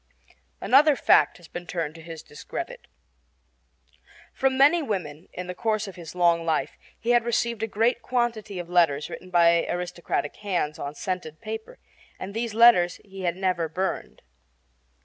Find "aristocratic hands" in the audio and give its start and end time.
9.67-10.79